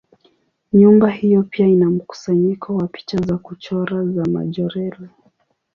Nyumba 0.73 1.09
hiyo 1.09 1.43
pia 1.43 1.67
ina 1.67 1.89
mkusanyiko 1.89 2.75
wa 2.75 2.87
picha 2.87 3.17
za 3.17 3.37
kuchora 3.37 4.05
za 4.05 4.23
Majorelle. 4.25 5.09